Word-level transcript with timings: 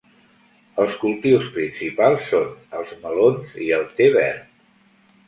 Els 0.85 0.93
cultius 1.01 1.49
principals 1.57 2.25
són 2.31 2.49
els 2.79 2.95
melons 3.05 3.53
i 3.67 3.69
el 3.81 3.85
té 4.01 4.09
verd. 4.17 4.49